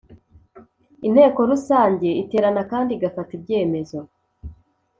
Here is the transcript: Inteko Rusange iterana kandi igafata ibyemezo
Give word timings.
Inteko 1.07 1.39
Rusange 1.49 2.09
iterana 2.21 2.61
kandi 2.71 2.89
igafata 2.93 3.31
ibyemezo 3.37 3.99